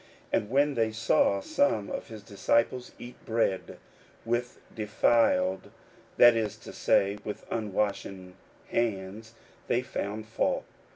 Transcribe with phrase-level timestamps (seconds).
[0.33, 3.77] 41:007:002 And when they saw some of his disciples eat bread
[4.25, 5.69] with defiled,
[6.17, 8.33] that is to say, with unwashen,
[8.69, 9.35] hands,
[9.67, 10.65] they found fault.